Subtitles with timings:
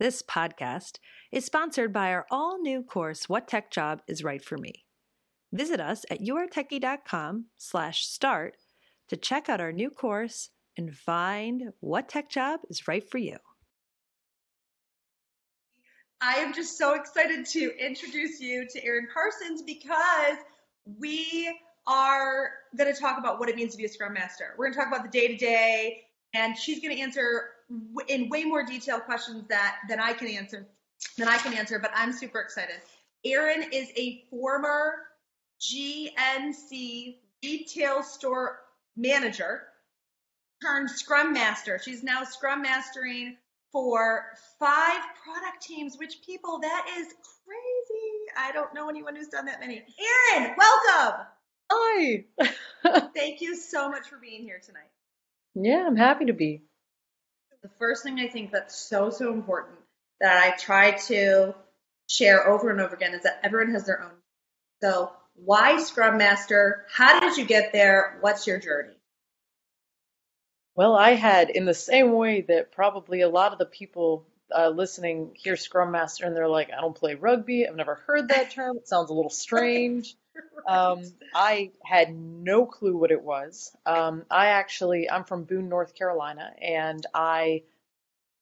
[0.00, 1.00] This podcast
[1.32, 4.84] is sponsored by our all new course, What Tech Job is Right for Me.
[5.52, 8.54] Visit us at yourtechie.com slash start
[9.08, 13.38] to check out our new course and find what tech job is right for you.
[16.20, 20.36] I am just so excited to introduce you to Erin Parsons because
[20.84, 21.52] we
[21.88, 24.54] are going to talk about what it means to be a Scrum Master.
[24.56, 26.02] We're going to talk about the day to day,
[26.34, 27.46] and she's going to answer
[28.08, 30.66] in way more detailed questions that than I can answer
[31.16, 31.78] than I can answer.
[31.78, 32.76] But I'm super excited.
[33.24, 34.94] Erin is a former
[35.60, 38.60] GNC retail store
[38.96, 39.62] manager
[40.62, 41.80] turned Scrum Master.
[41.82, 43.36] She's now Scrum Mastering
[43.72, 44.26] for
[44.58, 48.08] five product teams, which people, that is crazy.
[48.36, 49.84] I don't know anyone who's done that many.
[50.34, 51.26] Erin, welcome.
[51.70, 52.24] Hi.
[53.14, 54.90] Thank you so much for being here tonight.
[55.54, 56.62] Yeah, I'm happy to be.
[57.62, 59.78] The first thing I think that's so, so important
[60.20, 61.54] that I try to
[62.08, 64.12] share over and over again is that everyone has their own.
[64.80, 66.86] So, why Scrum Master?
[66.92, 68.18] How did you get there?
[68.20, 68.94] What's your journey?
[70.74, 74.26] Well, I had, in the same way that probably a lot of the people
[74.56, 77.66] uh, listening hear Scrum Master and they're like, I don't play rugby.
[77.66, 78.76] I've never heard that term.
[78.76, 80.16] It sounds a little strange.
[80.68, 81.02] Um,
[81.34, 83.74] I had no clue what it was.
[83.86, 87.62] Um, I actually, I'm from Boone, North Carolina, and I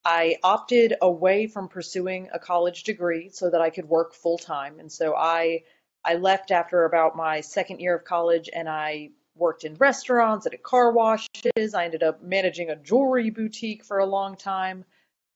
[0.05, 4.79] I opted away from pursuing a college degree so that I could work full time.
[4.79, 5.65] And so I
[6.05, 10.55] I left after about my second year of college and I worked in restaurants and
[10.55, 11.75] at car washes.
[11.75, 14.85] I ended up managing a jewelry boutique for a long time.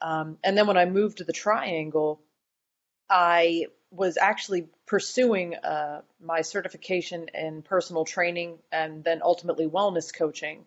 [0.02, 2.20] Um, and then when I moved to the Triangle,
[3.08, 10.64] I was actually pursuing uh, my certification in personal training and then ultimately wellness coaching.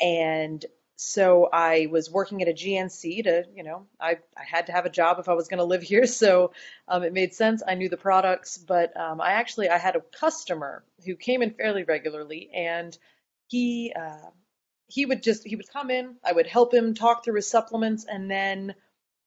[0.00, 0.64] And
[0.96, 4.86] so I was working at a GNC to, you know, I, I had to have
[4.86, 6.06] a job if I was going to live here.
[6.06, 6.52] So
[6.88, 7.62] um, it made sense.
[7.66, 11.52] I knew the products, but um, I actually, I had a customer who came in
[11.52, 12.96] fairly regularly and
[13.46, 14.30] he, uh,
[14.88, 18.04] he would just, he would come in, I would help him talk through his supplements
[18.04, 18.74] and then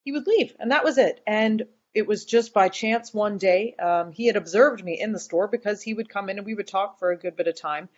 [0.04, 0.56] he would leave.
[0.60, 1.22] And that was it.
[1.26, 5.20] And it was just by chance one day, um, he had observed me in the
[5.20, 7.60] store because he would come in and we would talk for a good bit of
[7.60, 7.90] time.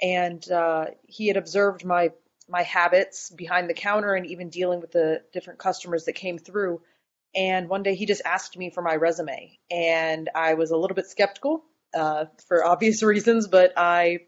[0.00, 2.12] And uh, he had observed my
[2.48, 6.80] my habits behind the counter and even dealing with the different customers that came through.
[7.34, 10.94] And one day he just asked me for my resume, and I was a little
[10.94, 11.62] bit skeptical
[11.94, 14.20] uh, for obvious reasons, but I,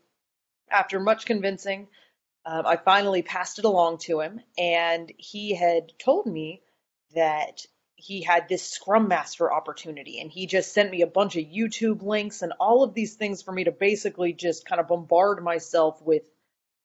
[0.70, 1.88] after much convincing,
[2.44, 6.62] um, I finally passed it along to him, and he had told me
[7.14, 11.44] that he had this Scrum Master opportunity, and he just sent me a bunch of
[11.44, 15.44] YouTube links and all of these things for me to basically just kind of bombard
[15.44, 16.22] myself with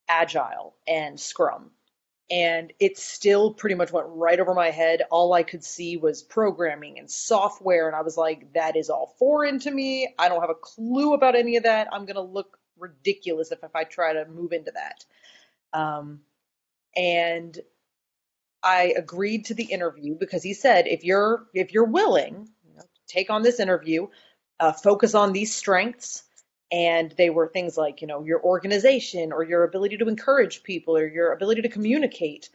[0.09, 1.71] Agile and Scrum.
[2.29, 5.03] And it still pretty much went right over my head.
[5.11, 7.87] All I could see was programming and software.
[7.87, 10.11] And I was like, that is all foreign to me.
[10.17, 11.87] I don't have a clue about any of that.
[11.91, 15.05] I'm going to look ridiculous if, if I try to move into that.
[15.75, 16.21] Um,
[16.95, 17.59] and
[18.63, 22.83] I agreed to the interview because he said, if you're if you're willing, you know,
[23.07, 24.07] take on this interview,
[24.59, 26.23] uh, focus on these strengths,
[26.71, 30.97] and they were things like you know your organization or your ability to encourage people
[30.97, 32.49] or your ability to communicate.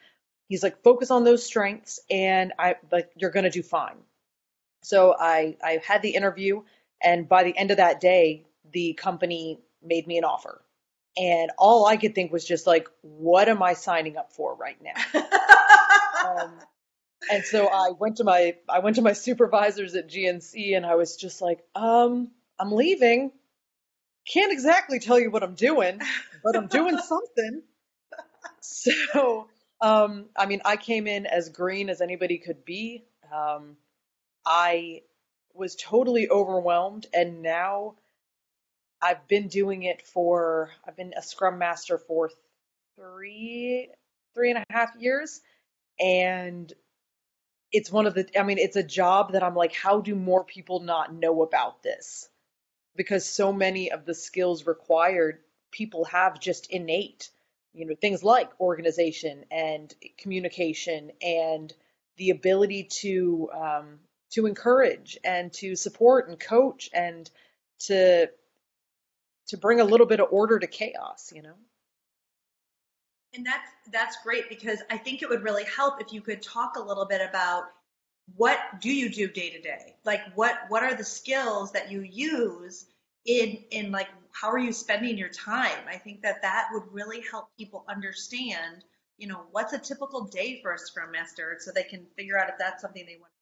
[0.48, 3.98] He's like focus on those strengths and i like you're to do fine.
[4.82, 6.62] So i i had the interview
[7.02, 10.62] and by the end of that day the company made me an offer
[11.20, 14.78] and all i could think was just like what am i signing up for right
[14.82, 15.20] now
[16.28, 16.53] um,
[17.31, 20.96] and so i went to my i went to my supervisors at gnc and i
[20.96, 23.31] was just like um i'm leaving
[24.28, 26.00] can't exactly tell you what I'm doing,
[26.44, 27.62] but I'm doing something.
[28.61, 29.49] So,
[29.81, 33.05] um, I mean, I came in as green as anybody could be.
[33.34, 33.76] Um,
[34.46, 35.02] I
[35.55, 37.96] was totally overwhelmed, and now
[39.02, 42.31] I've been doing it for, I've been a Scrum Master for
[42.97, 43.88] three,
[44.35, 45.41] three and a half years.
[45.99, 46.73] And
[47.73, 50.44] it's one of the, I mean, it's a job that I'm like, how do more
[50.44, 52.29] people not know about this?
[52.97, 55.38] because so many of the skills required
[55.70, 57.31] people have just innate
[57.73, 61.73] you know things like organization and communication and
[62.17, 63.99] the ability to um,
[64.31, 67.31] to encourage and to support and coach and
[67.79, 68.29] to
[69.50, 71.55] to bring a little bit of order to chaos, you know.
[73.35, 76.76] And that's that's great because I think it would really help if you could talk
[76.76, 77.64] a little bit about
[78.37, 79.97] what do you do day to day?
[80.05, 82.87] Like what what are the skills that you use
[83.26, 85.82] in in like how are you spending your time?
[85.88, 88.85] I think that that would really help people understand,
[89.19, 92.49] you know, what's a typical day for a scrum master so they can figure out
[92.49, 93.32] if that's something they want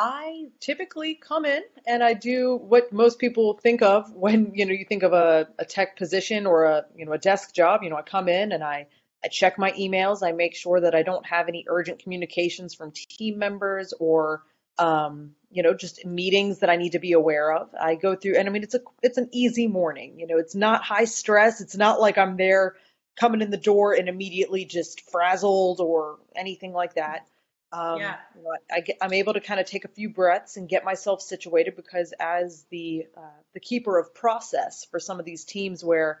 [0.00, 4.72] I typically come in and I do what most people think of when you know
[4.72, 7.82] you think of a, a tech position or a you know a desk job.
[7.82, 8.86] You know, I come in and I
[9.24, 10.22] I check my emails.
[10.22, 14.44] I make sure that I don't have any urgent communications from team members or
[14.78, 17.68] um, you know just meetings that I need to be aware of.
[17.74, 20.20] I go through and I mean it's a it's an easy morning.
[20.20, 21.60] You know, it's not high stress.
[21.60, 22.76] It's not like I'm there
[23.18, 27.26] coming in the door and immediately just frazzled or anything like that.
[27.72, 28.16] Um, Yeah.
[28.34, 31.20] you know, I I'm able to kind of take a few breaths and get myself
[31.20, 36.20] situated because as the uh, the keeper of process for some of these teams where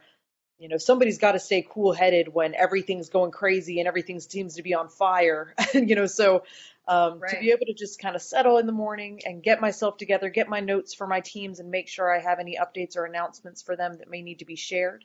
[0.58, 4.56] you know somebody's got to stay cool headed when everything's going crazy and everything seems
[4.56, 6.42] to be on fire you know so
[6.88, 9.96] um, to be able to just kind of settle in the morning and get myself
[9.96, 13.04] together get my notes for my teams and make sure i have any updates or
[13.04, 15.04] announcements for them that may need to be shared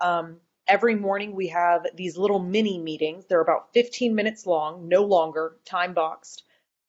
[0.00, 0.38] um,
[0.68, 5.56] every morning we have these little mini meetings they're about 15 minutes long no longer
[5.64, 6.44] time boxed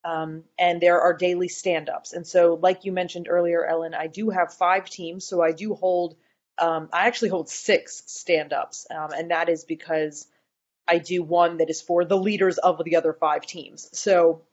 [0.05, 4.29] um, and there are daily stand-ups and so like you mentioned earlier ellen i do
[4.29, 6.15] have five teams so i do hold
[6.57, 10.27] um, I actually hold six stand ups, um, and that is because
[10.87, 13.89] I do one that is for the leaders of the other five teams.
[13.97, 14.43] So,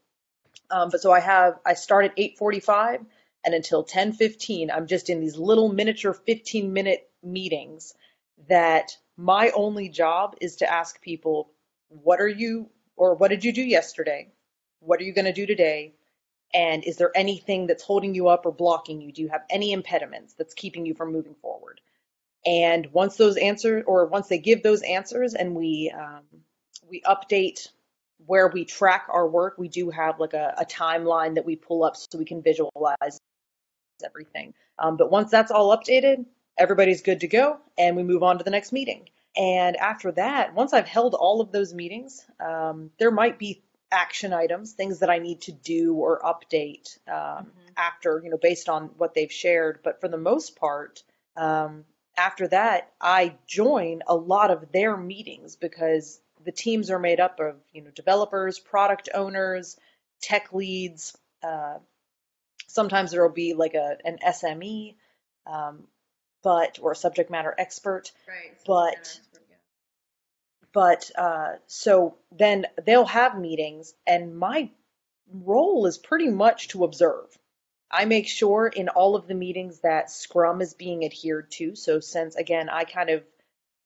[0.71, 3.07] um, but so I have I start at 8:45
[3.45, 7.95] and until 10:15, I'm just in these little miniature 15 minute meetings.
[8.49, 11.51] That my only job is to ask people,
[11.89, 14.29] what are you or what did you do yesterday?
[14.81, 15.95] What are you going to do today?
[16.55, 19.13] And is there anything that's holding you up or blocking you?
[19.13, 21.81] Do you have any impediments that's keeping you from moving forward?
[22.45, 26.23] And once those answers, or once they give those answers, and we um,
[26.89, 27.69] we update
[28.27, 31.85] where we track our work, we do have like a, a timeline that we pull
[31.85, 33.21] up so we can visualize
[34.05, 34.55] everything.
[34.79, 36.27] Um, but once that's all updated,
[36.59, 39.09] everybody's good to go, and we move on to the next meeting.
[39.37, 44.33] And after that, once I've held all of those meetings, um, there might be action
[44.33, 47.47] items, things that I need to do or update um,
[47.77, 49.81] after, you know, based on what they've shared.
[49.83, 51.03] But for the most part,
[51.37, 51.85] um,
[52.17, 57.41] after that, I join a lot of their meetings because the teams are made up
[57.41, 59.77] of, you know, developers, product owners,
[60.21, 61.17] tech leads.
[61.43, 61.79] Uh,
[62.67, 64.95] sometimes there will be like a an SME,
[65.47, 65.85] um,
[66.43, 68.13] but or a subject matter expert.
[68.29, 68.57] Right.
[68.67, 69.21] But-
[70.73, 74.71] But uh, so then they'll have meetings, and my
[75.31, 77.27] role is pretty much to observe.
[77.91, 81.75] I make sure in all of the meetings that Scrum is being adhered to.
[81.77, 83.23] So since again, I kind of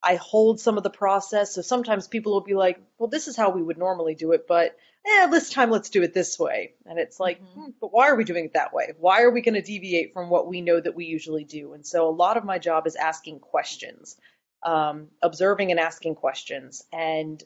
[0.06, 1.52] I hold some of the process.
[1.52, 4.46] So sometimes people will be like, "Well, this is how we would normally do it,
[4.46, 7.54] but eh, this time let's do it this way." And it's like, Mhm.
[7.54, 8.92] hmm, "But why are we doing it that way?
[8.98, 11.84] Why are we going to deviate from what we know that we usually do?" And
[11.84, 14.16] so a lot of my job is asking questions,
[14.62, 17.42] um, observing and asking questions, and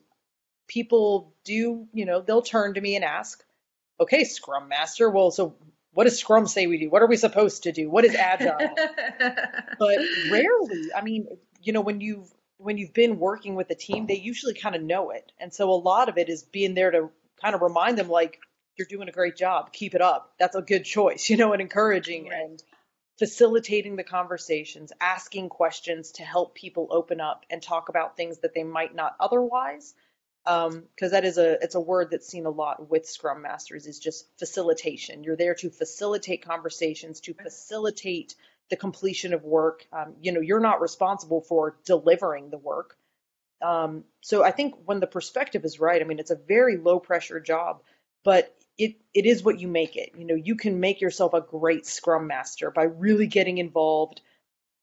[0.67, 3.43] people do, you know, they'll turn to me and ask,
[3.99, 5.57] "Okay, Scrum Master, well, so
[5.93, 6.91] what does Scrum say we do?
[6.91, 7.89] What are we supposed to do?
[7.91, 8.75] What is Agile?"
[9.79, 9.99] but
[10.31, 11.27] rarely i mean
[11.63, 14.83] you know when you've when you've been working with a team they usually kind of
[14.83, 15.33] know it.
[15.41, 17.11] And so a lot of it is being there to
[17.43, 18.41] kind of remind them like
[18.77, 19.73] you're doing a great job.
[19.73, 20.35] Keep it up.
[20.39, 22.43] That's a good choice you know and encouraging Right.
[22.45, 22.63] and
[23.19, 28.55] facilitating the conversations asking questions to help people open up and talk about things that
[28.55, 29.95] they might not otherwise.
[30.47, 33.87] Um, because that is a it's a word that's seen a lot with scrum masters
[33.87, 35.25] is just facilitation.
[35.25, 38.35] You're there to facilitate conversations to facilitate
[38.71, 42.97] the completion of work um, you know you're not responsible for delivering the work.
[43.63, 46.99] Um, so i think when the perspective is right i mean it's a very low
[46.99, 47.83] pressure job
[48.25, 50.13] but it it is what you make it.
[50.17, 54.23] You know you can make yourself a great scrum master by really getting involved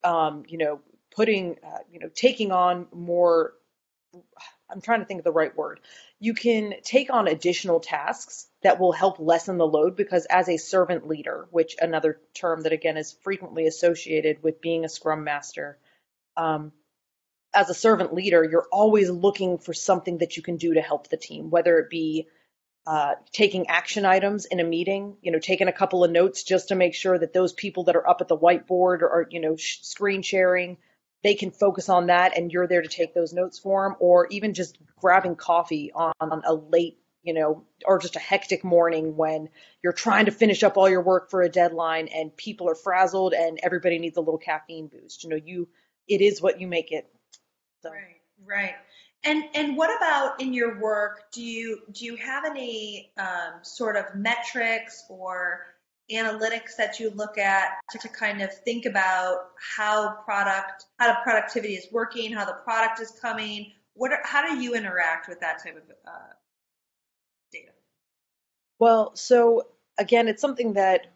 [0.04, 0.82] um, you know
[1.16, 3.54] putting uh, you know taking on more
[4.70, 5.80] I'm trying to think of the right word.
[6.20, 10.58] You can take on additional tasks that will help lessen the load because as a
[10.58, 15.78] servant leader, which another term that again is frequently associated with being a scrum master,
[16.36, 16.72] um,
[17.54, 21.08] as a servant leader, you're always looking for something that you can do to help
[21.08, 22.28] the team, whether it be
[22.86, 26.70] uh, taking action items in a meeting, you know, taking a couple of notes just
[26.70, 29.56] to make sure that those people that are up at the whiteboard or, you know,
[29.56, 30.78] sh- screen sharing,
[31.28, 34.28] they can focus on that and you're there to take those notes for them, or
[34.28, 39.18] even just grabbing coffee on, on a late, you know, or just a hectic morning
[39.18, 39.50] when
[39.84, 43.34] you're trying to finish up all your work for a deadline and people are frazzled
[43.34, 45.26] and everybody needs a little caffeine boost.
[45.26, 45.68] You know, you
[46.08, 47.06] it is what you make it.
[47.84, 47.90] So.
[47.92, 48.76] Right, right.
[49.26, 51.30] And and what about in your work?
[51.34, 55.66] Do you do you have any um, sort of metrics or
[56.12, 61.18] analytics that you look at to, to, kind of think about how product how the
[61.24, 63.72] productivity is working, how the product is coming?
[63.94, 66.34] What are, how do you interact with that type of uh,
[67.52, 67.72] data?
[68.80, 71.08] Well, so again, it's something that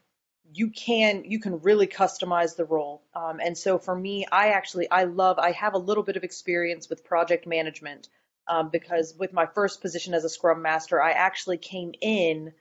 [0.53, 4.89] you can you can really customize the role um, and so for me i actually
[4.91, 8.09] i love i have a little bit of experience with project management
[8.47, 12.51] um, because with my first position as a scrum master i actually came in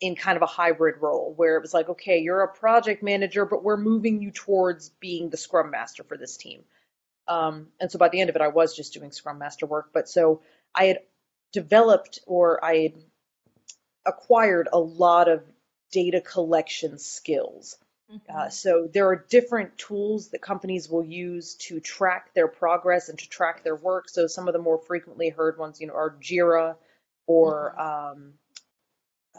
[0.00, 3.44] in kind of a hybrid role where it was like okay you're a project manager
[3.46, 6.62] but we're moving you towards being the scrum master for this team
[7.28, 9.90] um, and so by the end of it i was just doing scrum master work
[9.92, 10.42] but so
[10.74, 11.00] i had
[11.52, 12.92] developed or i had
[14.06, 15.42] acquired a lot of
[15.90, 17.76] data collection skills.
[18.10, 18.36] Mm-hmm.
[18.36, 23.18] Uh, so there are different tools that companies will use to track their progress and
[23.18, 24.08] to track their work.
[24.08, 26.76] So some of the more frequently heard ones, you know, are Jira
[27.26, 28.18] or mm-hmm.
[28.20, 28.32] um,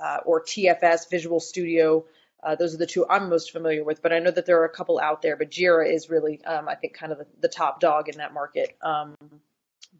[0.01, 2.05] uh, or TFS, Visual Studio.
[2.43, 4.65] Uh, those are the two I'm most familiar with, but I know that there are
[4.65, 5.35] a couple out there.
[5.35, 8.33] But Jira is really, um, I think, kind of the, the, top dog in that
[8.33, 8.77] market.
[8.81, 9.15] Um,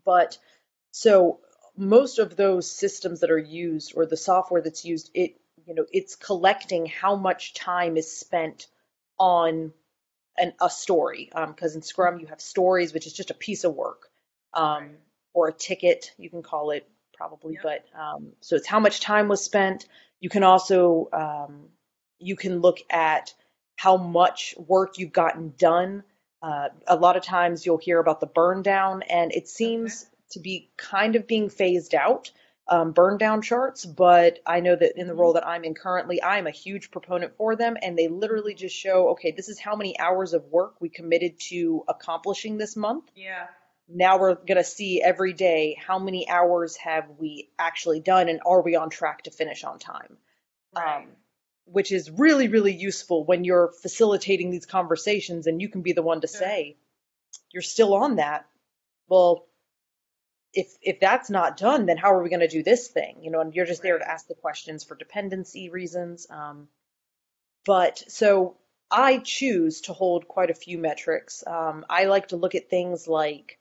[0.06, 0.38] but
[0.92, 1.40] so
[1.76, 5.86] most of those systems that are used or the software that's used, it you know
[5.92, 8.68] it's collecting how much time is spent
[9.20, 9.74] on
[10.38, 13.64] an, a story because um, in scrum you have stories which is just a piece
[13.64, 14.10] of work
[14.54, 14.92] um, right.
[15.34, 17.64] or a ticket you can call it probably yep.
[17.64, 19.88] but um, so it's how much time was spent
[20.20, 21.68] you can also um,
[22.20, 23.34] you can look at
[23.76, 26.04] how much work you've gotten done
[26.42, 30.12] uh, a lot of times you'll hear about the burn down and it seems okay.
[30.32, 32.32] to be kind of being phased out
[32.70, 36.22] um, burn down charts, but I know that in the role that I'm in currently,
[36.22, 39.76] I'm a huge proponent for them, and they literally just show, okay, this is how
[39.76, 43.06] many hours of work we committed to accomplishing this month.
[43.16, 43.48] Yeah.
[43.90, 48.42] Now we're going to see every day how many hours have we actually done, and
[48.46, 50.18] are we on track to finish on time?
[50.76, 51.04] Right.
[51.04, 51.08] Um,
[51.66, 56.02] which is really, really useful when you're facilitating these conversations, and you can be the
[56.02, 56.40] one to sure.
[56.40, 56.78] say,
[57.52, 58.46] you're still on that.
[59.08, 59.48] Well,
[60.54, 63.18] if if that's not done, then how are we going to do this thing?
[63.22, 66.28] You know, and you're just there to ask the questions for dependency reasons.
[66.30, 66.68] Um,
[67.66, 68.58] but so
[68.90, 71.44] I choose to hold quite a few metrics.
[71.46, 73.60] Um, I like to look at things like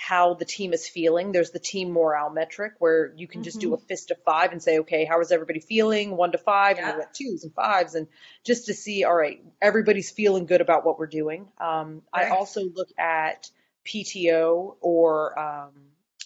[0.00, 1.30] how the team is feeling.
[1.30, 3.68] There's the team morale metric where you can just mm-hmm.
[3.68, 3.86] do a mm-hmm.
[3.86, 6.16] fist of five and say, okay, how is everybody feeling?
[6.16, 6.88] One to five, yeah.
[6.88, 8.08] and we got twos and fives, and
[8.42, 11.48] just to see, all right, everybody's feeling good about what we're doing.
[11.60, 12.26] Um, right.
[12.26, 13.50] I also look at
[13.86, 15.72] PTO or um,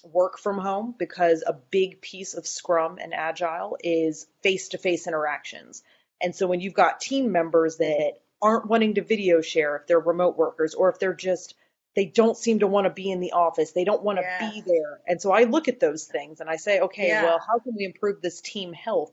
[0.05, 5.09] work from home because a big piece of Scrum and Agile is face to face
[5.09, 5.83] interactions.
[6.23, 9.99] And so when you've got team members that aren't wanting to video share if they're
[9.99, 11.55] remote workers or if they're just
[11.95, 13.73] they don't seem to want to be in the office.
[13.73, 14.51] They don't want to yeah.
[14.51, 15.01] be there.
[15.07, 17.23] And so I look at those things and I say, okay, yeah.
[17.23, 19.13] well, how can we improve this team health?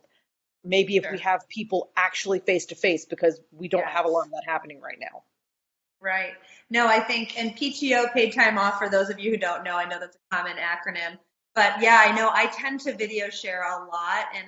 [0.64, 1.14] Maybe if sure.
[1.14, 3.94] we have people actually face to face because we don't yes.
[3.94, 5.24] have a lot of that happening right now.
[6.00, 6.34] Right.
[6.72, 9.76] No, I think, and PTO, paid time off, for those of you who don't know,
[9.76, 11.18] I know that's a common acronym.
[11.54, 14.26] But yeah, I know I tend to video share a lot.
[14.36, 14.48] And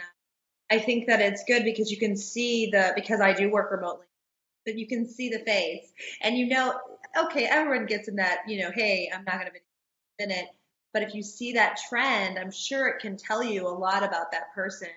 [0.72, 4.08] I think that it's good because you can see the, because I do work remotely,
[4.66, 5.92] but you can see the face.
[6.22, 6.74] And you know,
[7.18, 9.60] okay, everyone gets in that, you know, hey, I'm not going to be
[10.20, 10.48] in it.
[10.94, 14.32] But if you see that trend, I'm sure it can tell you a lot about
[14.32, 14.90] that person,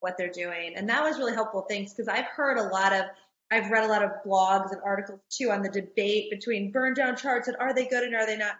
[0.00, 0.74] what they're doing.
[0.74, 1.66] And that was really helpful.
[1.68, 1.92] Thanks.
[1.92, 3.04] Because I've heard a lot of,
[3.52, 7.16] I've read a lot of blogs and articles too on the debate between burn down
[7.16, 8.56] charts and are they good and are they not.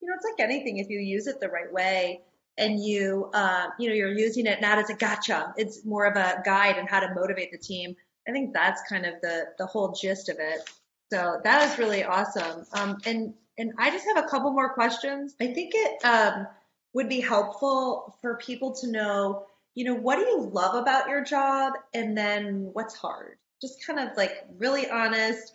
[0.00, 0.78] You know, it's like anything.
[0.78, 2.20] If you use it the right way
[2.58, 6.16] and you, uh, you know, you're using it not as a gotcha, it's more of
[6.16, 7.96] a guide on how to motivate the team.
[8.28, 10.70] I think that's kind of the the whole gist of it.
[11.14, 12.64] So that is really awesome.
[12.72, 15.36] Um, and and I just have a couple more questions.
[15.40, 16.48] I think it um,
[16.92, 21.22] would be helpful for people to know, you know, what do you love about your
[21.22, 25.54] job, and then what's hard just kind of like really honest.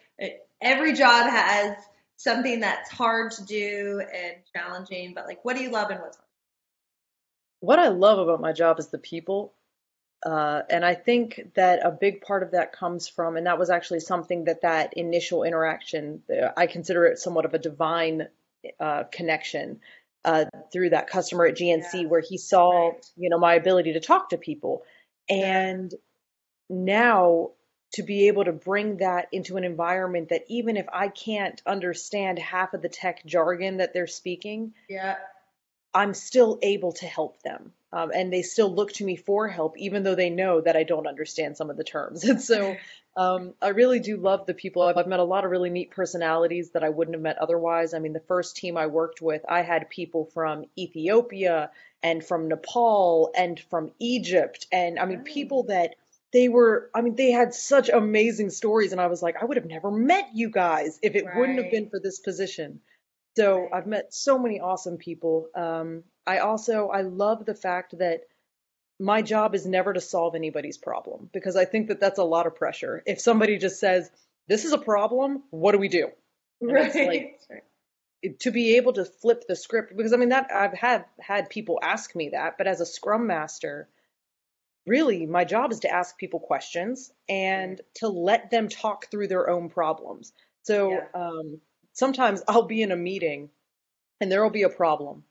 [0.62, 1.76] Every job has
[2.18, 6.18] something that's hard to do and challenging, but like, what do you love and what's
[6.18, 6.26] hard?
[7.62, 9.54] What I love about my job is the people.
[10.26, 13.70] Uh, and I think that a big part of that comes from, and that was
[13.70, 16.24] actually something that that initial interaction,
[16.58, 18.28] I consider it somewhat of a divine
[18.80, 19.80] uh, connection
[20.26, 22.08] uh, through that customer at GNC, yeah.
[22.08, 23.12] where he saw, right.
[23.16, 24.84] you know, my ability to talk to people,
[25.30, 25.94] and
[26.70, 27.52] now
[27.94, 32.38] to be able to bring that into an environment that even if I can't understand
[32.38, 35.16] half of the tech jargon that they're speaking, yeah.
[35.94, 37.74] I'm still able to help them.
[37.92, 40.84] Um, and they still look to me for help, even though they know that I
[40.84, 42.24] don't understand some of the terms.
[42.30, 42.76] And so
[43.16, 44.84] um, I really do love the people.
[44.84, 47.96] I've, I've met a lot of really neat personalities that I wouldn't have met otherwise.
[47.96, 51.72] I mean, the first team I worked with, I had people from Ethiopia
[52.04, 54.68] and from Nepal and from Egypt.
[54.72, 55.96] And I mean, people that
[56.32, 58.92] they were, I mean, they had such amazing stories.
[58.92, 61.72] And I was like, I would have never met you guys if it wouldn't have
[61.72, 62.82] been for this position.
[63.36, 63.72] So Right.
[63.72, 65.50] I've met so many awesome people.
[65.56, 68.28] Um, I also I love the fact that
[69.00, 72.48] my job is never to solve anybody's problem because I think that that's a lot
[72.48, 73.04] of pressure.
[73.06, 74.12] If somebody just says,
[74.48, 76.12] "This is a problem, what do we do?"
[76.68, 77.64] And it's like Right.
[78.40, 81.80] to be able to flip the script because I mean that I've had had people
[81.82, 83.90] ask me that, but as a scrum master,
[84.86, 89.50] really my job is to ask people questions and to let them talk through their
[89.50, 90.34] own problems.
[90.64, 91.08] So Yeah.
[91.14, 91.62] um,
[92.00, 93.50] sometimes I'll be in a meeting
[94.20, 95.24] and there will be a problem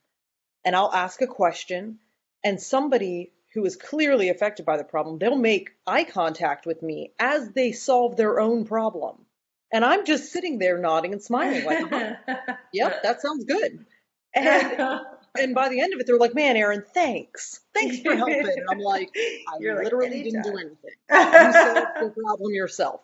[0.64, 1.98] and I'll ask a question
[2.44, 7.12] and somebody who is clearly affected by the problem, they'll make eye contact with me
[7.18, 9.24] as they solve their own problem.
[9.72, 11.90] And I'm just sitting there nodding and smiling like,
[12.72, 13.84] yep, that sounds good.
[14.34, 15.00] And
[15.38, 18.66] and by the end of it, they're like, "Man, Erin, thanks, thanks for helping." And
[18.70, 20.76] I'm like, "I You're like, literally didn't do anything.
[21.10, 23.00] You solved the problem yourself."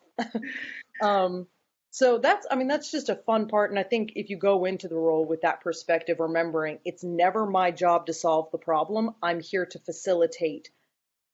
[1.03, 1.47] um,
[1.95, 3.71] so that's, I mean, that's just a fun part.
[3.71, 7.47] And I think if you go into the role with that perspective, remembering it's never
[7.47, 9.15] my job to solve the problem.
[9.23, 10.71] I'm here to facilitate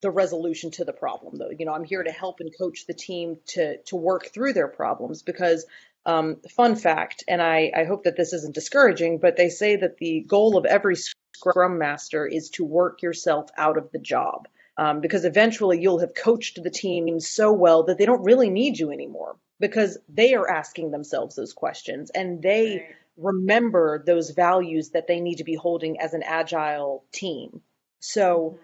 [0.03, 1.49] the resolution to the problem, though.
[1.49, 4.69] You know, I'm here to help and coach the team to to work through their
[4.69, 5.65] problems because.
[6.07, 9.99] Um, fun fact, and I, I hope that this isn't discouraging, but they say that
[9.99, 14.49] the goal of every scrum master is to work yourself out of the job.
[14.79, 18.79] Um, because eventually you'll have coached the team so well that they don't really need
[18.79, 22.97] you anymore because they are asking themselves those questions and they Right.
[23.17, 27.61] remember those values that they need to be holding as an agile team.
[28.01, 28.59] So,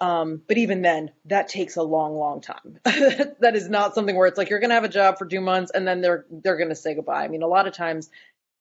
[0.00, 2.78] um, but even then, that takes a long, long time.
[2.84, 5.40] that is not something where it's like you're going to have a job for two
[5.40, 7.24] months and then they're they're going to say goodbye.
[7.24, 8.10] I mean, a lot of times,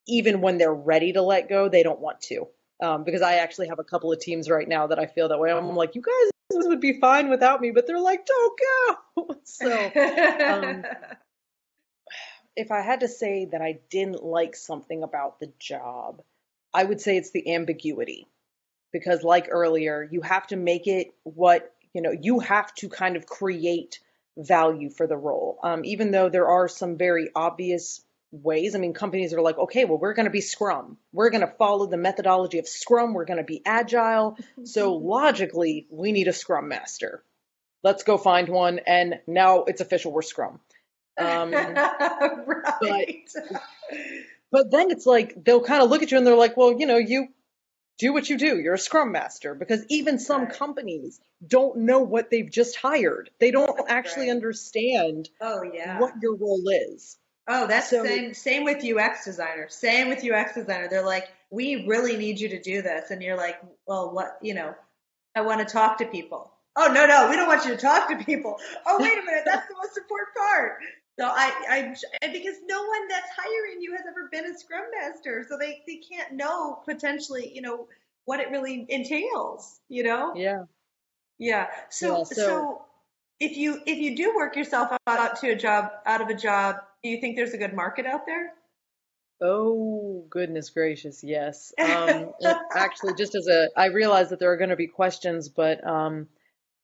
[0.08, 2.48] even when they're ready to let go, they don't want to.
[2.82, 5.40] Um, because I actually have a couple of teams right now that I feel that
[5.40, 5.52] way.
[5.52, 6.32] I'm like, you guys
[6.68, 9.36] would be fine without me, but they're like, don't go.
[9.44, 9.92] so,
[10.48, 10.84] um,
[12.56, 16.22] if I had to say that I didn't like something about the job,
[16.74, 18.28] I would say it's the ambiguity.
[18.92, 23.16] Because, like earlier, you have to make it what, you know, you have to kind
[23.16, 24.00] of create
[24.38, 25.60] value for the role.
[25.64, 28.76] Um, even though there are some very obvious ways.
[28.76, 30.98] I mean, companies are like, okay, well, we're going to be Scrum.
[31.12, 33.14] We're going to follow the methodology of Scrum.
[33.14, 34.38] We're going to be agile.
[34.64, 37.24] So, logically, we need a Scrum master.
[37.84, 38.80] Let's go find one.
[38.80, 40.60] And now it's official, we're Scrum.
[41.18, 41.52] Um,
[42.84, 43.30] right.
[44.52, 46.86] But then it's like they'll kind of look at you and they're like, well, you
[46.86, 47.28] know, you
[47.98, 48.60] do what you do.
[48.60, 50.54] You're a scrum master because even some Right.
[50.54, 53.30] companies don't know what they've just hired.
[53.40, 54.36] They don't actually Right.
[54.36, 56.00] understand oh yeah.
[56.00, 57.18] what your role is.
[57.48, 59.68] Oh, that's So- same same with UX designer.
[59.70, 60.88] Same with UX designer.
[60.90, 64.38] They're like, we really need you to do this, and you're like, well, what?
[64.42, 64.74] You know,
[65.36, 66.52] I want to talk to people.
[66.78, 68.58] Oh no, no, we don't want you to talk to people.
[68.86, 70.78] Oh wait a minute, that's the most important part.
[71.22, 71.78] So I, I,
[72.24, 75.84] and because no one that's hiring you has ever been a scrum master, so they
[75.86, 77.88] they can't know potentially, you know,
[78.26, 79.80] what it really entails.
[79.88, 80.34] You know.
[80.36, 80.64] Yeah.
[81.38, 81.68] Yeah.
[81.92, 82.86] So, Yeah, so so-
[83.40, 86.34] if you if you do work yourself out, out to a job out of a
[86.34, 88.54] job, do you think there's a good market out there?
[89.44, 91.72] Oh, goodness gracious, yes.
[91.80, 92.32] Um,
[92.76, 96.28] actually, just as a, I realize that there are going to be questions, but um,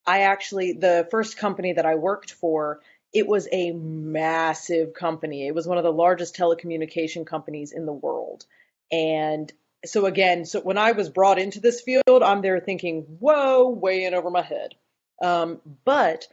[0.07, 2.79] I actually, the first company that I worked for,
[3.13, 5.47] it was a massive company.
[5.47, 8.45] It was one of the largest telecommunication companies in the world.
[8.91, 9.51] And
[9.85, 14.03] so, again, so when I was brought into this field, I'm there thinking, whoa, way
[14.03, 14.75] in over my head.
[15.21, 16.27] Um, but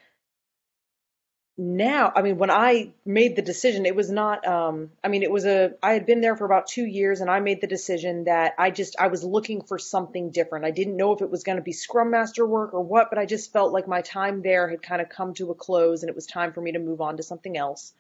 [1.57, 5.31] now, I mean, when I made the decision, it was not, um, I mean, it
[5.31, 8.25] was a, I had been there for about two years and I made the decision
[8.25, 10.65] that I just, I was looking for something different.
[10.65, 13.21] I didn't know if it was going to be Scrum Master work or what, but
[13.21, 16.11] I just felt like my time there had kind of come to a close and
[16.11, 17.93] it was time for me to move on to something else.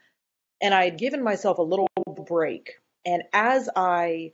[0.60, 1.88] And I had given myself a little
[2.26, 2.72] break.
[3.06, 4.32] And as I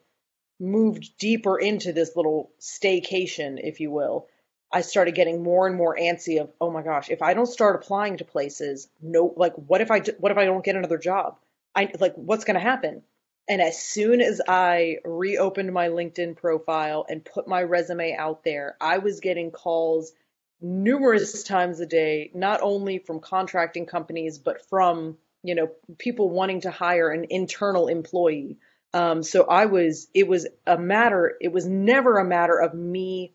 [0.59, 4.29] moved deeper into this little staycation, if you will,
[4.73, 7.77] I started getting more and more antsy of, oh my gosh, if I don't start
[7.77, 11.39] applying to places, no, like what if I what if I don't get another job?
[11.75, 13.03] I like what's going to happen?
[13.49, 18.77] And as soon as I reopened my LinkedIn profile and put my resume out there,
[18.81, 20.13] I was getting calls
[20.61, 26.61] numerous times a day, not only from contracting companies, but from, you know, people wanting
[26.61, 28.59] to hire an internal employee.
[28.93, 33.33] Um, so I was, it was a matter, it was never a matter of me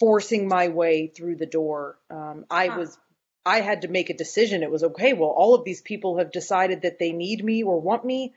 [0.00, 1.98] forcing my way through the door.
[2.10, 2.78] Um, I Huh.
[2.78, 2.98] was,
[3.46, 4.62] I had to make a decision.
[4.62, 5.12] It was okay.
[5.12, 8.34] Well, all of these people have decided that they need me or want me,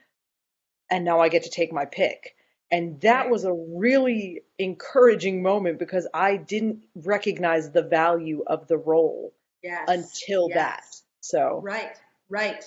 [0.90, 2.36] and now I get to take my pick.
[2.70, 8.76] And that was a really encouraging moment because I didn't recognize the value of the
[8.78, 9.88] role Yes.
[9.88, 10.56] until yes.
[10.56, 10.84] that.
[11.20, 11.96] So Right.
[12.28, 12.64] Right.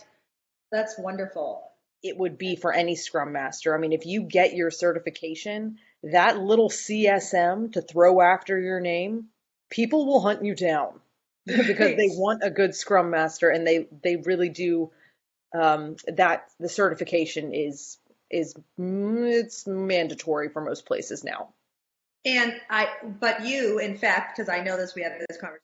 [0.71, 1.63] That's wonderful.
[2.03, 3.75] it would be for any scrum master.
[3.75, 9.25] I mean, if you get your certification, that little CSM to throw after your name,
[9.69, 10.99] people will hunt you down
[11.45, 14.91] because they want a good scrum master and they they really do
[15.57, 17.97] um that the certification is
[18.29, 21.49] is mm, it's mandatory for most places now.
[22.25, 25.61] And I, but you, in fact, because I know this, we had this conversation.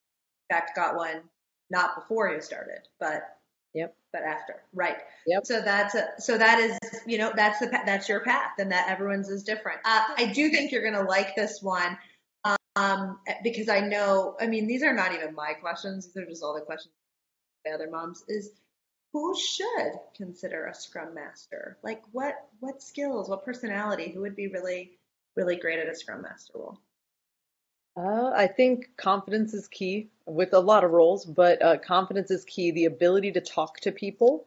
[0.49, 1.21] In fact, got one
[1.69, 3.23] not before you started, but
[3.73, 3.95] Yep.
[4.12, 4.97] but after, right?
[5.25, 5.45] Yep.
[5.45, 8.89] So that's a, so that is, you know, that's the that's your path, and that
[8.89, 9.79] everyone's is different.
[9.86, 11.97] Uh, I do think you're gonna like this one,
[12.75, 14.36] um, because I know.
[14.39, 16.93] I mean, these are not even my questions; these are just all the questions
[17.65, 18.23] by other moms.
[18.27, 18.51] Is
[19.12, 21.77] who should consider a scrum master?
[21.83, 24.91] Like, what what skills, what personality, who would be really
[25.36, 26.79] really great at a scrum master role?
[27.95, 32.43] Uh, I think confidence is key with a lot of roles, but uh, confidence is
[32.45, 32.71] key.
[32.71, 34.45] The ability to talk to people,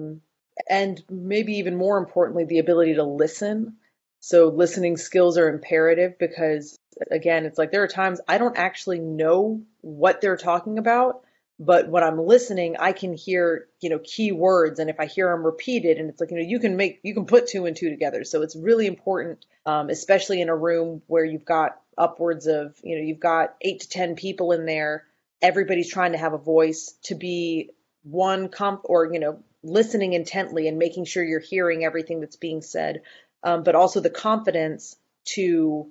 [0.00, 0.20] mm,
[0.68, 3.76] and maybe even more importantly, the ability to listen.
[4.20, 6.78] So listening skills are imperative because,
[7.10, 11.24] again, it's like there are times I don't actually know what they're talking about,
[11.60, 15.30] but when I'm listening, I can hear, you know, key words, and if I hear
[15.30, 17.76] them repeated, and it's like, you know, you can make, you can put two and
[17.76, 18.22] two together.
[18.22, 22.96] So it's really important, um, especially in a room where you've got upwards of, you
[22.96, 25.04] know, you've got eight to ten people in there.
[25.42, 27.70] Everybody's trying to have a voice to be
[28.02, 32.62] one comp or you know listening intently and making sure you're hearing everything that's being
[32.62, 33.02] said,
[33.42, 35.90] um, but also the confidence to.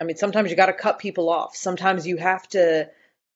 [0.00, 1.56] I mean, sometimes you got to cut people off.
[1.56, 2.88] Sometimes you have to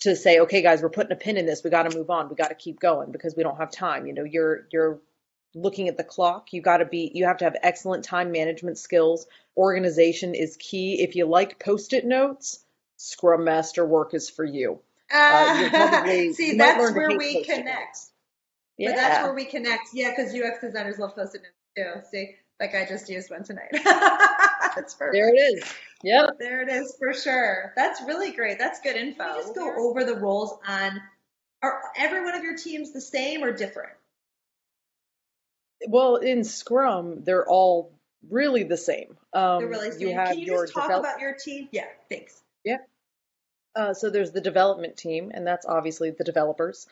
[0.04, 1.62] to say, okay, guys, we're putting a pin in this.
[1.64, 2.28] We got to move on.
[2.28, 4.06] We got to keep going because we don't have time.
[4.06, 5.00] You know, you're you're
[5.54, 6.52] looking at the clock.
[6.52, 7.10] You got to be.
[7.14, 9.26] You have to have excellent time management skills.
[9.56, 11.02] Organization is key.
[11.02, 12.64] If you like post-it notes,
[12.96, 14.80] Scrum Master work is for you.
[15.14, 17.66] Uh, probably- See, you that's where we connect.
[17.66, 18.12] notes.
[18.78, 19.88] But that's where we connect.
[19.92, 21.42] Yeah, because UX designers love post-it
[21.76, 22.08] notes too.
[22.10, 23.70] See, like I just used one tonight.
[23.72, 25.14] that's perfect.
[25.14, 25.64] there it is.
[26.04, 26.38] Yep.
[26.38, 27.72] There it is for sure.
[27.76, 28.58] That's really great.
[28.58, 29.24] That's good info.
[29.24, 31.00] Can you just go over the roles on
[31.62, 33.92] are every one of your teams the same or different?
[35.88, 37.92] Well, in Scrum, they're all
[38.30, 39.16] really the same.
[39.32, 40.16] Um, They're really you same.
[40.16, 41.68] have Can you your just talk develop- about your team?
[41.72, 42.40] Yeah, thanks.
[43.74, 46.86] uh, so there's the development team, and that's obviously the developers.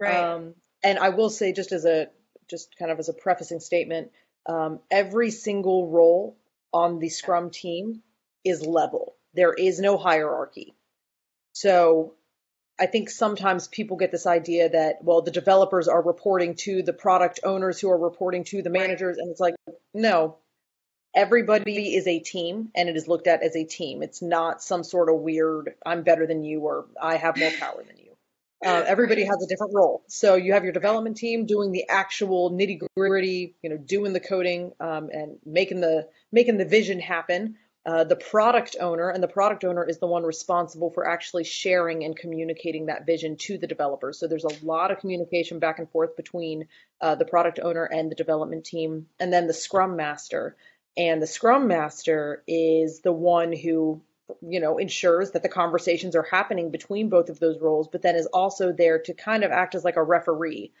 [0.00, 0.16] Right.
[0.16, 2.08] Um, and I will say, just as a
[2.48, 4.10] just kind of as a prefacing statement,
[4.46, 6.36] um, every single role
[6.72, 8.02] on the Scrum team
[8.44, 9.16] is level.
[9.34, 10.74] There is no hierarchy.
[11.52, 12.14] So
[12.78, 16.92] I think sometimes people get this idea that well, the developers are reporting to the
[16.92, 19.54] product owners who are reporting to the managers, and it's like
[19.92, 20.36] no.
[21.16, 24.02] Everybody is a team, and it is looked at as a team.
[24.02, 27.84] It's not some sort of weird "I'm better than you" or "I have more power
[27.86, 28.03] than you."
[28.64, 30.02] Uh, everybody has a different role.
[30.08, 34.20] So you have your development team doing the actual nitty gritty, you know, doing the
[34.20, 37.56] coding um, and making the making the vision happen.
[37.86, 42.02] Uh, the product owner and the product owner is the one responsible for actually sharing
[42.02, 44.18] and communicating that vision to the developers.
[44.18, 46.66] So there's a lot of communication back and forth between
[47.02, 50.56] uh, the product owner and the development team, and then the Scrum Master.
[50.96, 54.00] And the Scrum Master is the one who
[54.40, 58.16] you know, ensures that the conversations are happening between both of those roles, but then
[58.16, 60.72] is also there to kind of act as like a referee,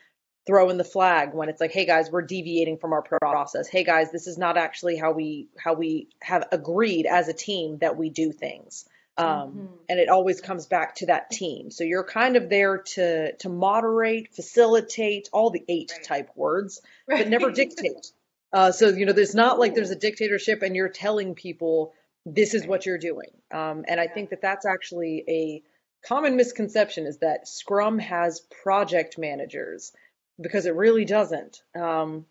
[0.46, 3.68] throw in the flag when it's like, hey guys, we're deviating from our process.
[3.68, 7.78] Hey guys, this is not actually how we how we have agreed as a team
[7.78, 8.86] that we do things.
[9.16, 9.68] Um, Mhm.
[9.88, 11.70] And it always comes back to that team.
[11.70, 16.04] So you're kind of there to to moderate, facilitate, all the eight Right.
[16.04, 18.10] type words, but never dictate.
[18.52, 21.92] Uh, so you know, there's not like there's a dictatorship and you're telling people
[22.26, 23.30] this is what you're doing.
[23.52, 25.62] Um, and I think that that's actually a
[26.06, 29.92] common misconception is that Scrum has project managers
[30.40, 31.62] because it really doesn't.
[31.78, 32.26] Um,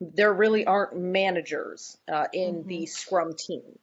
[0.00, 3.78] there really aren't managers uh, in the Scrum team.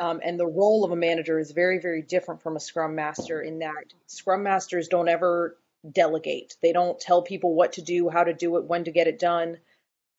[0.00, 3.40] Um, and the role of a manager is very, very different from a Scrum Master
[3.40, 5.56] in that Scrum Masters don't ever
[5.90, 6.56] delegate.
[6.62, 9.18] They don't tell people what to do, how to do it, when to get it
[9.18, 9.58] done.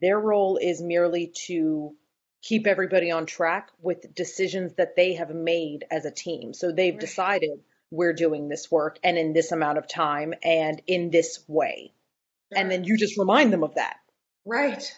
[0.02, 1.96] Their role is merely to
[2.44, 6.54] keep everybody on track with decisions that they have made as a team.
[6.54, 7.02] So they've Right.
[7.02, 11.94] decided we're doing this work and in this amount of time and in this way.
[12.56, 13.98] And then you just remind them of that.
[14.46, 14.96] Right.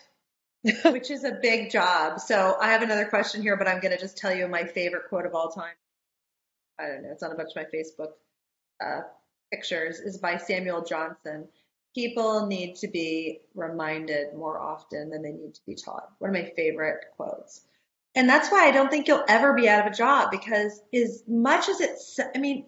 [0.86, 2.20] which is a big job.
[2.20, 5.10] So I have another question here, but I'm going to just tell you my favorite
[5.10, 5.76] quote of all time.
[6.80, 7.12] I don't know.
[7.12, 8.14] It's on a bunch of my Facebook
[8.84, 9.02] uh,
[9.52, 10.00] pictures.
[10.00, 11.48] Is by Samuel Johnson.
[11.96, 16.10] People need to be reminded more often than they need to be taught.
[16.20, 17.62] One of my favorite quotes.
[18.14, 21.24] And that's why I don't think you'll ever be out of a job because as
[21.28, 22.66] much as it's, I mean,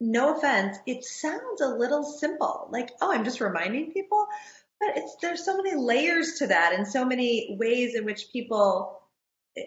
[0.00, 2.68] no offense, it sounds a little simple.
[2.70, 4.26] Like, oh, I'm just reminding people.
[4.80, 9.00] But it's there's so many layers to that and so many ways in which people
[9.56, 9.64] eh,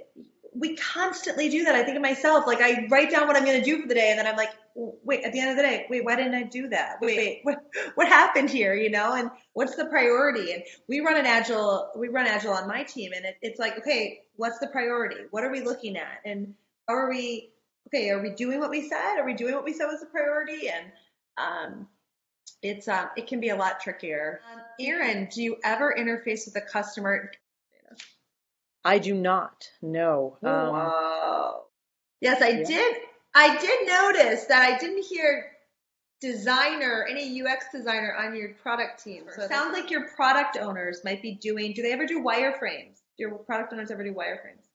[0.53, 1.75] we constantly do that.
[1.75, 3.93] I think of myself, like I write down what I'm going to do for the
[3.93, 6.36] day, and then I'm like, wait, at the end of the day, wait, why didn't
[6.36, 6.97] I do that?
[7.01, 7.57] Wait, wait, what,
[7.95, 8.73] what happened here?
[8.73, 10.53] You know, and what's the priority?
[10.53, 13.77] And we run an agile, we run agile on my team, and it, it's like,
[13.79, 15.23] okay, what's the priority?
[15.31, 16.21] What are we looking at?
[16.25, 16.53] And
[16.88, 17.51] are we,
[17.88, 19.17] okay, are we doing what we said?
[19.17, 20.69] Are we doing what we said was the priority?
[20.69, 20.86] And
[21.38, 21.88] um,
[22.62, 24.41] it's um, it can be a lot trickier.
[24.53, 27.31] Um, Erin, do you ever interface with a customer?
[28.84, 29.67] I do not.
[29.81, 30.38] No.
[30.43, 31.63] Um, wow.
[32.19, 32.63] Yes, I yeah.
[32.63, 32.97] did.
[33.34, 35.52] I did notice that I didn't hear
[36.20, 39.24] designer, any UX designer on your product team.
[39.36, 41.74] So it sounds like your product owners might be doing.
[41.74, 43.00] Do they ever do wireframes?
[43.17, 44.67] Do your product owners ever do wireframes?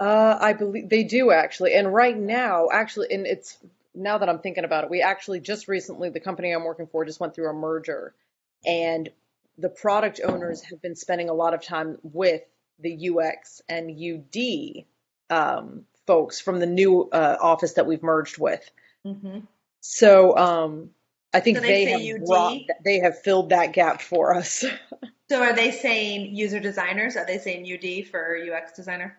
[0.00, 1.74] Uh, I believe they do actually.
[1.74, 3.58] And right now, actually, and it's
[3.94, 7.04] now that I'm thinking about it, we actually just recently, the company I'm working for
[7.04, 8.14] just went through a merger,
[8.64, 9.08] and
[9.58, 12.42] the product owners have been spending a lot of time with
[12.78, 14.84] the UX and UD
[15.30, 18.68] um, folks from the new uh, office that we've merged with.
[19.06, 19.40] Mm-hmm.
[19.80, 20.90] So um,
[21.34, 24.64] I think so they, they have brought, they have filled that gap for us.
[25.30, 27.14] so are they saying user designers?
[27.16, 29.18] Are they saying UD for UX designer?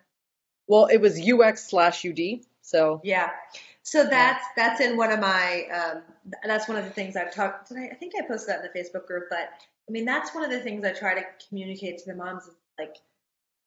[0.68, 2.42] Well, it was UX slash UD.
[2.62, 3.30] So yeah.
[3.84, 6.02] So that's that's in one of my um,
[6.44, 7.72] that's one of the things I've talked.
[7.72, 9.50] I, I think I posted that in the Facebook group, but
[9.88, 12.56] I mean that's one of the things I try to communicate to the moms is
[12.80, 12.98] like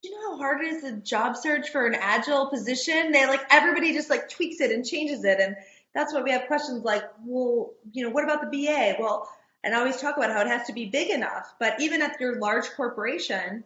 [0.03, 3.13] you know how hard it is to job search for an agile position?
[3.13, 5.41] They like everybody just like tweaks it and changes it.
[5.41, 5.57] And
[5.95, 8.97] that's why we have questions like, well, you know, what about the BA?
[8.99, 9.29] Well,
[9.63, 11.55] and I always talk about how it has to be big enough.
[11.61, 13.65] But even at your large corporation,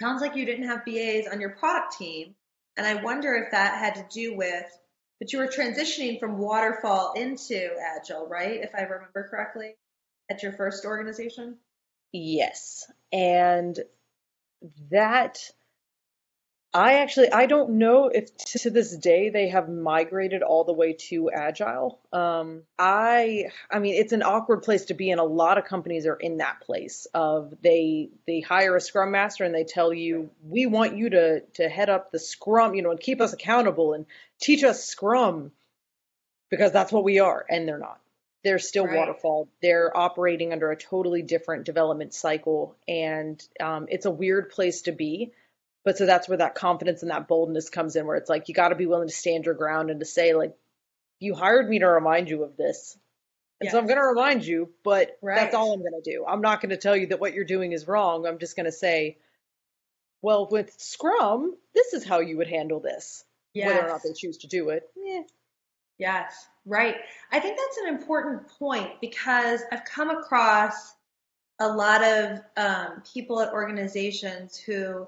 [0.00, 2.34] sounds like you didn't have BAs on your product team.
[2.76, 4.66] And I wonder if that had to do with,
[5.18, 8.60] but you were transitioning from waterfall into agile, right?
[8.62, 9.76] If I remember correctly,
[10.30, 11.56] at your first organization?
[12.12, 12.90] Yes.
[13.12, 13.78] And
[14.90, 15.38] that
[16.74, 20.92] I actually I don't know if to this day they have migrated all the way
[21.08, 22.00] to agile.
[22.12, 26.06] Um, I I mean it's an awkward place to be and a lot of companies
[26.06, 30.30] are in that place of they they hire a scrum master and they tell you
[30.46, 33.94] we want you to to head up the scrum, you know, and keep us accountable
[33.94, 34.04] and
[34.38, 35.52] teach us scrum
[36.50, 38.00] because that's what we are and they're not.
[38.44, 38.98] They're still right.
[38.98, 39.48] waterfall.
[39.62, 44.92] They're operating under a totally different development cycle and um, it's a weird place to
[44.92, 45.32] be
[45.86, 48.54] but so that's where that confidence and that boldness comes in, where it's like you
[48.54, 50.52] got to be willing to stand your ground and to say, like,
[51.20, 52.98] you hired me to remind you of this.
[53.60, 53.72] And yes.
[53.72, 55.36] so I'm going to remind you, but right.
[55.36, 56.24] that's all I'm going to do.
[56.26, 58.26] I'm not going to tell you that what you're doing is wrong.
[58.26, 59.18] I'm just going to say,
[60.22, 63.24] well, with Scrum, this is how you would handle this.
[63.54, 63.68] Yes.
[63.68, 64.90] Whether or not they choose to do it.
[65.08, 65.22] Eh.
[65.98, 66.96] Yes, right.
[67.30, 70.94] I think that's an important point because I've come across
[71.60, 75.06] a lot of um, people at organizations who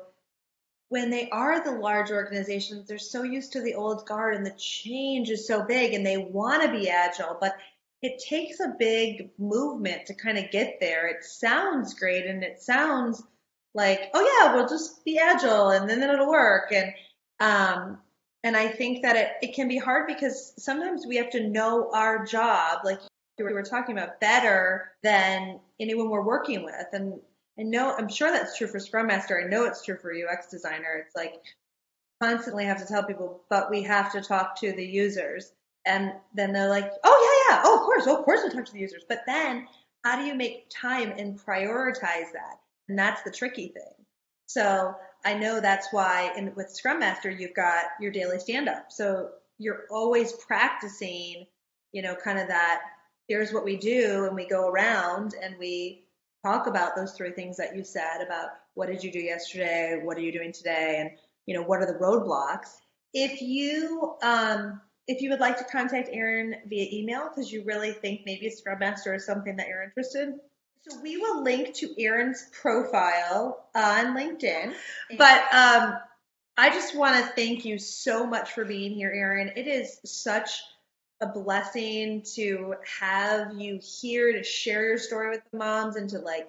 [0.89, 4.55] when they are the large organizations, they're so used to the old guard and the
[4.59, 7.57] change is so big and they want to be agile, but
[8.01, 11.09] it takes a big movement to kind of get there.
[11.09, 13.23] It sounds great and it sounds
[13.75, 16.73] like, oh yeah, we'll just be agile and then it'll work.
[16.73, 16.93] And,
[17.41, 17.99] um,
[18.45, 21.91] and I think that it, it can be hard because sometimes we have to know
[21.93, 23.01] our job, like
[23.37, 26.87] we were talking about, better than anyone we're working with.
[26.93, 27.21] And
[27.59, 29.41] I know, I'm sure that's true for Scrum Master.
[29.41, 31.05] I know it's true for UX designer.
[31.05, 31.43] It's like
[32.23, 35.53] constantly have to tell people, but we have to talk to the users.
[35.87, 37.63] And then they're like, oh, yeah, yeah.
[37.65, 38.05] Oh, of course.
[38.07, 39.05] Oh, of course we'll talk to the users.
[39.09, 39.67] But then
[40.05, 42.61] how do you make time and prioritize that?
[42.89, 44.05] And that's the tricky thing.
[44.47, 44.95] So
[45.25, 48.93] I know that's why in, with Scrum Master, you've got your daily stand up.
[48.93, 51.47] So you're always practicing,
[51.93, 52.81] you know, kind of that
[53.29, 54.25] here's what we do.
[54.25, 56.05] And we go around and we
[56.45, 60.17] talk about those three things that you said about what did you do yesterday, what
[60.17, 61.11] are you doing today, and
[61.47, 62.77] you know what are the roadblocks.
[63.13, 67.93] If you um, if you would like to contact Erin via email because you really
[67.93, 70.35] think maybe a Scrum Master is something that you're interested,
[70.87, 74.75] so we will link to Erin's profile on LinkedIn.
[75.17, 75.99] But um,
[76.57, 79.53] I just want to thank you so much for being here, Erin.
[79.57, 80.51] It is such
[81.21, 86.19] a blessing to have you here to share your story with the moms and to
[86.19, 86.49] like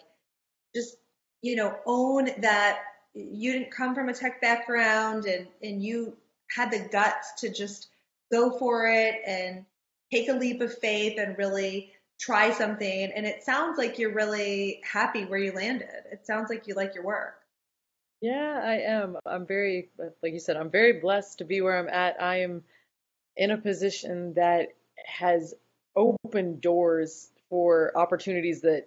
[0.76, 0.98] just
[1.42, 2.80] you know own that
[3.14, 6.16] you didn't come from a tech background and, and you
[6.56, 7.88] had the guts to just
[8.32, 9.66] go for it and
[10.12, 13.12] take a leap of faith and really try something.
[13.16, 15.90] And it sounds like you're really happy where you landed.
[16.12, 17.36] It sounds like you like your work.
[18.22, 19.18] Yeah, I am.
[19.26, 19.90] I'm very,
[20.22, 22.22] like you said, I'm very blessed to be where I'm at.
[22.22, 22.64] I am
[23.40, 24.74] in a position that
[25.06, 25.56] has
[25.96, 28.86] opened doors for opportunities that,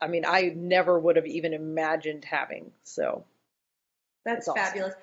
[0.00, 2.72] I mean, I never would have even imagined having.
[2.82, 3.24] So
[4.26, 4.62] that's awesome.
[4.62, 4.94] fabulous.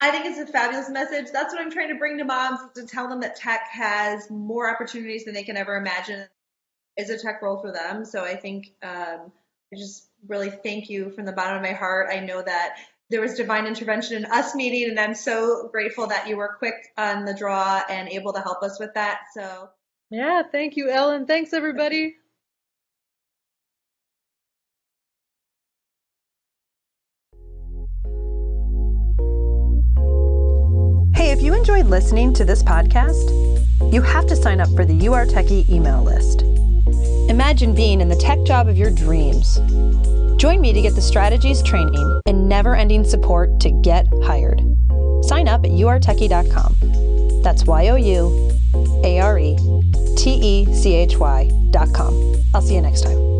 [0.00, 1.30] I think it's a fabulous message.
[1.32, 4.68] That's what I'm trying to bring to moms to tell them that tech has more
[4.68, 6.26] opportunities than they can ever imagine
[6.96, 8.04] is a tech role for them.
[8.04, 9.30] So I think um,
[9.72, 12.08] I just really thank you from the bottom of my heart.
[12.10, 12.74] I know that
[13.12, 16.74] there was divine intervention in us meeting, and I'm so grateful that you were quick
[16.96, 19.20] on the draw and able to help us with that.
[19.34, 19.68] So,
[20.10, 21.26] yeah, thank you, Erin.
[21.26, 22.16] Thanks, everybody.
[31.14, 33.30] Hey, if you enjoyed listening to this podcast,
[33.92, 36.42] you have to sign up for the You Are Techy email list.
[37.28, 39.58] Imagine being in the tech job of your dreams.
[40.42, 44.60] Join me to get the strategies, training, and never ending support to get hired.
[45.22, 47.42] Sign up at youaretechy.com.
[47.44, 48.50] That's Y O U
[49.04, 49.56] A R E
[50.16, 52.42] T E C H Y.com.
[52.54, 53.31] I'll see you next time.